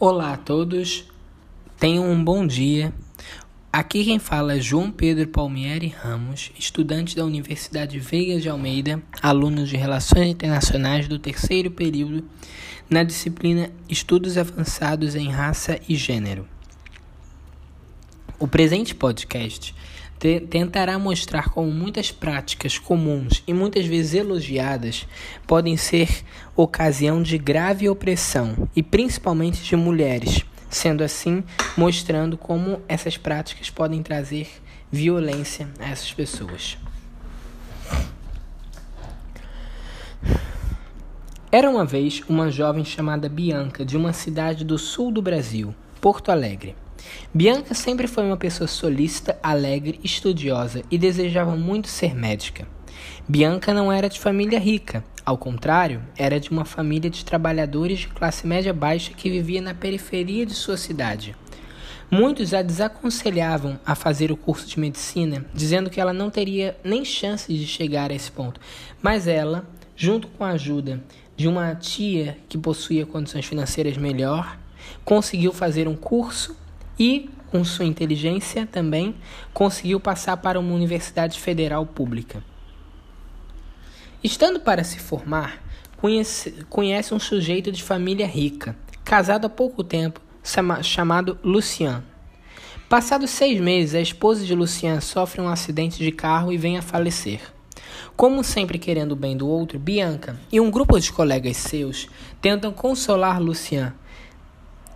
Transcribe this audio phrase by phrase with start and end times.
[0.00, 1.06] Olá a todos,
[1.76, 2.94] tenham um bom dia.
[3.72, 9.66] Aqui quem fala é João Pedro Palmieri Ramos, estudante da Universidade Veiga de Almeida, aluno
[9.66, 12.22] de Relações Internacionais do terceiro período
[12.88, 16.46] na disciplina Estudos Avançados em Raça e Gênero.
[18.38, 19.74] O presente podcast
[20.18, 25.06] tentará mostrar como muitas práticas comuns e muitas vezes elogiadas
[25.46, 26.24] podem ser
[26.56, 31.44] ocasião de grave opressão e principalmente de mulheres, sendo assim
[31.76, 34.48] mostrando como essas práticas podem trazer
[34.90, 36.76] violência a essas pessoas.
[41.50, 46.30] Era uma vez uma jovem chamada Bianca de uma cidade do sul do Brasil, Porto
[46.30, 46.76] Alegre.
[47.32, 52.66] Bianca sempre foi uma pessoa solícita, alegre, estudiosa e desejava muito ser médica.
[53.28, 58.08] Bianca não era de família rica, ao contrário, era de uma família de trabalhadores de
[58.08, 61.36] classe média baixa que vivia na periferia de sua cidade.
[62.10, 67.04] Muitos a desaconselhavam a fazer o curso de medicina, dizendo que ela não teria nem
[67.04, 68.58] chance de chegar a esse ponto.
[69.02, 71.04] Mas ela, junto com a ajuda
[71.36, 74.58] de uma tia que possuía condições financeiras melhor,
[75.04, 76.56] conseguiu fazer um curso
[76.98, 79.14] e, com sua inteligência também,
[79.54, 82.42] conseguiu passar para uma universidade federal pública.
[84.22, 85.62] Estando para se formar,
[85.96, 90.20] conhece, conhece um sujeito de família rica, casado há pouco tempo,
[90.82, 92.02] chamado Lucian.
[92.88, 96.82] Passados seis meses, a esposa de Lucian sofre um acidente de carro e vem a
[96.82, 97.40] falecer.
[98.16, 102.08] Como sempre querendo o bem do outro, Bianca e um grupo de colegas seus
[102.40, 103.94] tentam consolar Lucian.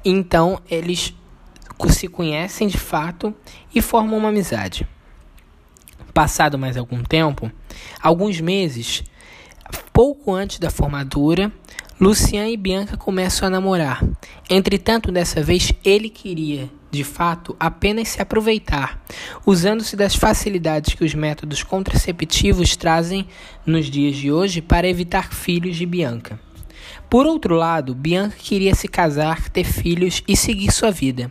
[0.04, 1.14] Então, eles
[1.90, 3.34] se conhecem de fato
[3.74, 4.86] e formam uma amizade.
[6.12, 7.50] Passado mais algum tempo,
[8.02, 9.02] alguns meses,
[9.92, 11.50] pouco antes da formatura,
[12.00, 14.04] Lucian e Bianca começam a namorar.
[14.50, 19.02] Entretanto, dessa vez ele queria, de fato, apenas se aproveitar,
[19.46, 23.26] usando-se das facilidades que os métodos contraceptivos trazem
[23.64, 26.40] nos dias de hoje para evitar filhos de Bianca.
[27.08, 31.30] Por outro lado, Bianca queria se casar, ter filhos e seguir sua vida.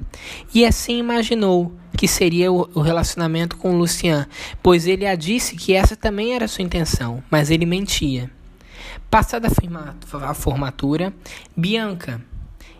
[0.54, 4.28] E assim imaginou que seria o relacionamento com Lucian,
[4.64, 8.30] pois ele a disse que essa também era sua intenção, mas ele mentia.
[9.10, 11.14] Passada a formatura,
[11.56, 12.22] Bianca,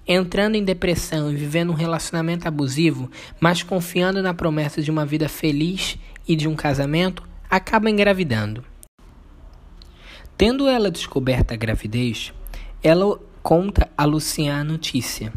[0.08, 5.28] entrando em depressão e vivendo um relacionamento abusivo, mas confiando na promessa de uma vida
[5.28, 8.64] feliz e de um casamento, acaba engravidando.
[10.38, 12.34] Tendo ela descoberta a gravidez,
[12.84, 15.34] ela conta a Lucian a notícia.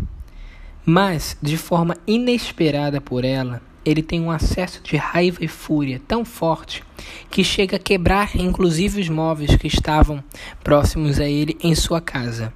[0.84, 6.24] Mas, de forma inesperada por ela, ele tem um acesso de raiva e fúria tão
[6.24, 6.82] forte
[7.30, 10.24] que chega a quebrar inclusive os móveis que estavam
[10.62, 12.52] próximos a ele em sua casa.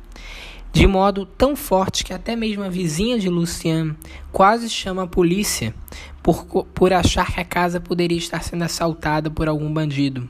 [0.72, 3.96] De modo tão forte que até mesmo a vizinha de Lucian
[4.30, 5.74] quase chama a polícia
[6.22, 10.28] por, por achar que a casa poderia estar sendo assaltada por algum bandido.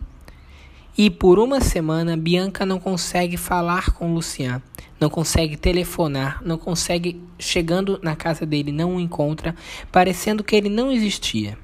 [0.99, 4.61] E por uma semana, Bianca não consegue falar com Lucian,
[4.99, 9.55] não consegue telefonar, não consegue, chegando na casa dele, não o encontra,
[9.93, 11.57] parecendo que ele não existia.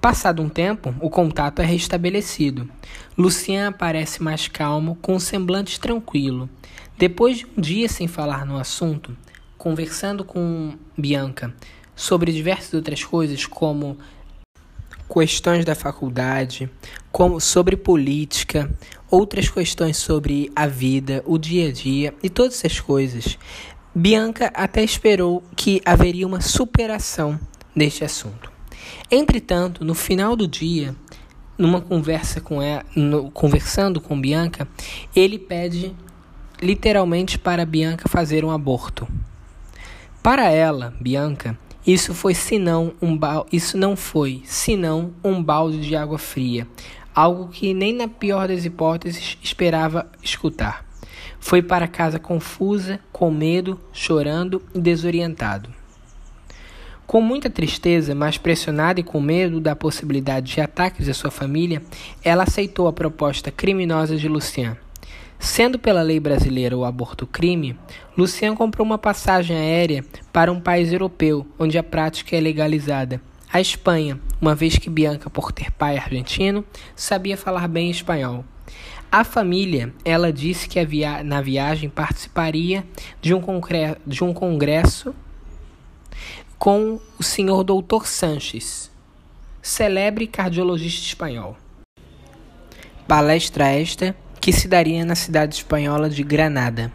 [0.00, 2.70] Passado um tempo, o contato é restabelecido.
[3.18, 6.48] Lucian aparece mais calmo, com um semblante tranquilo.
[6.96, 9.16] Depois de um dia sem falar no assunto,
[9.58, 11.52] conversando com Bianca
[11.96, 13.98] sobre diversas outras coisas, como
[15.12, 16.70] questões da faculdade,
[17.10, 18.70] como sobre política,
[19.10, 23.36] outras questões sobre a vida, o dia a dia e todas essas coisas.
[23.92, 27.38] Bianca até esperou que haveria uma superação
[27.74, 28.52] deste assunto.
[29.10, 30.94] Entretanto, no final do dia,
[31.58, 34.68] numa conversa com ela, no, conversando com Bianca,
[35.14, 35.94] ele pede
[36.62, 39.08] literalmente para Bianca fazer um aborto.
[40.22, 41.58] Para ela, Bianca,
[41.92, 43.18] isso foi senão um
[43.50, 46.66] isso não foi senão um balde de água fria,
[47.14, 50.84] algo que nem na pior das hipóteses esperava escutar.
[51.38, 55.70] Foi para casa confusa, com medo, chorando e desorientado.
[57.06, 61.82] Com muita tristeza, mas pressionada e com medo da possibilidade de ataques à sua família,
[62.22, 64.76] ela aceitou a proposta criminosa de Lucian.
[65.40, 67.74] Sendo pela lei brasileira o aborto crime,
[68.14, 73.58] Lucian comprou uma passagem aérea para um país europeu onde a prática é legalizada, a
[73.58, 76.62] Espanha, uma vez que Bianca, por ter pai argentino,
[76.94, 78.44] sabia falar bem espanhol.
[79.10, 82.84] A família, ela disse que via na viagem participaria
[83.22, 83.40] de um,
[84.06, 85.14] de um congresso
[86.58, 88.90] com o senhor Doutor Sanches,
[89.62, 91.56] celebre cardiologista espanhol.
[93.08, 96.90] Palestra esta que se daria na cidade espanhola de Granada.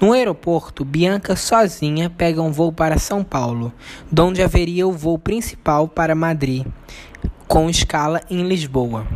[0.00, 3.72] No aeroporto, Bianca sozinha pega um voo para São Paulo,
[4.10, 6.66] donde haveria o voo principal para Madrid,
[7.46, 9.06] com escala em Lisboa.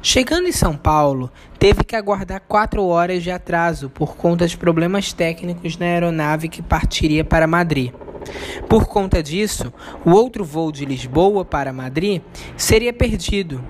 [0.00, 5.12] Chegando em São Paulo, teve que aguardar quatro horas de atraso por conta de problemas
[5.12, 7.92] técnicos na aeronave que partiria para Madrid.
[8.68, 9.72] Por conta disso,
[10.04, 12.22] o outro voo de Lisboa para Madrid
[12.56, 13.62] seria perdido.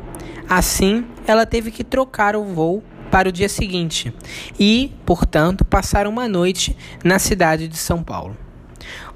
[0.49, 4.13] Assim, ela teve que trocar o voo para o dia seguinte
[4.59, 8.37] e, portanto, passar uma noite na cidade de São Paulo.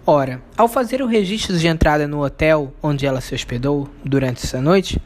[0.07, 4.61] Ora, ao fazer o registro de entrada no hotel onde ela se hospedou durante essa
[4.61, 5.01] noite,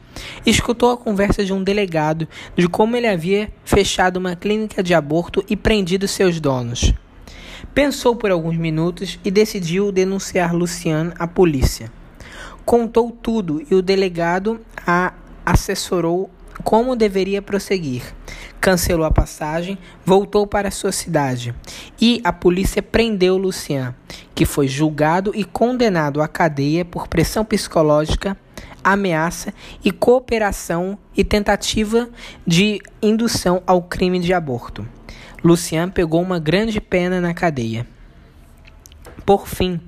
[0.45, 5.43] escutou a conversa de um delegado de como ele havia fechado uma clínica de aborto
[5.49, 6.93] e prendido seus donos.
[7.73, 11.91] Pensou por alguns minutos e decidiu denunciar Luciane à polícia.
[12.63, 15.13] Contou tudo e o delegado a
[15.45, 16.31] assessorou
[16.63, 18.01] como deveria prosseguir.
[18.59, 21.53] Cancelou a passagem, voltou para sua cidade
[22.01, 23.93] e a polícia prendeu Lucian,
[24.33, 28.35] que foi julgado e condenado à cadeia por pressão psicológica,
[28.83, 29.53] ameaça
[29.83, 32.09] e cooperação e tentativa
[32.45, 34.87] de indução ao crime de aborto.
[35.43, 37.85] Lucian pegou uma grande pena na cadeia.
[39.25, 39.79] Por fim,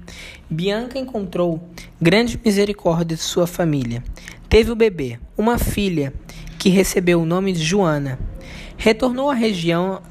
[0.49, 1.67] Bianca encontrou
[2.01, 4.03] grande misericórdia de sua família.
[4.49, 6.13] Teve o bebê, uma filha,
[6.57, 8.17] que recebeu o nome de Joana.
[8.77, 10.01] Retornou à região,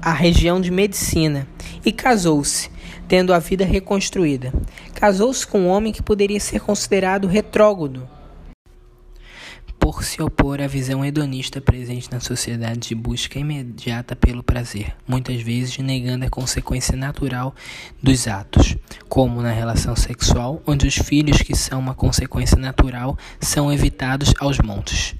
[0.00, 1.46] à região de medicina
[1.84, 2.70] e casou-se,
[3.08, 4.52] tendo a vida reconstruída.
[4.94, 8.08] Casou-se com um homem que poderia ser considerado retrógrado
[9.84, 15.42] por se opor à visão hedonista presente na sociedade de busca imediata pelo prazer, muitas
[15.42, 17.54] vezes negando a consequência natural
[18.02, 18.78] dos atos,
[19.10, 24.58] como na relação sexual, onde os filhos que são uma consequência natural são evitados aos
[24.58, 25.14] montes.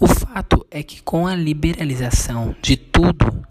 [0.00, 3.44] O fato é que com a liberalização de tudo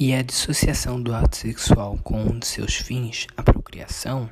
[0.00, 4.30] e a dissociação do ato sexual com um de seus fins, a procriação,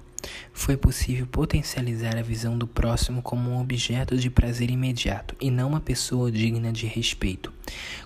[0.50, 5.68] foi possível potencializar a visão do próximo como um objeto de prazer imediato e não
[5.68, 7.52] uma pessoa digna de respeito.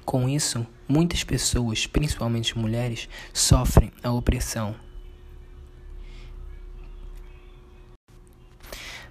[0.04, 4.74] Com isso, muitas pessoas, principalmente mulheres, sofrem a opressão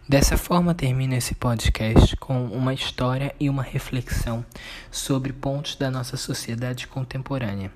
[0.08, 4.46] Dessa forma, termino esse podcast com uma história e uma reflexão
[4.92, 7.72] sobre pontos da nossa sociedade contemporânea.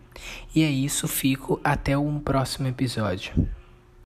[0.53, 3.33] E é isso, fico até um próximo episódio.